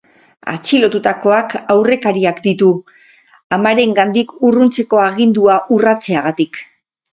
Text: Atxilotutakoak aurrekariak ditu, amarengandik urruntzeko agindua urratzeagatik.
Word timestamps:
Atxilotutakoak 0.51 1.53
aurrekariak 1.73 2.39
ditu, 2.47 2.71
amarengandik 3.59 4.35
urruntzeko 4.51 5.05
agindua 5.05 5.61
urratzeagatik. 5.79 6.63